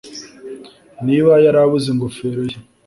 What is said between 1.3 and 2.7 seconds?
yari abuze ingofero ye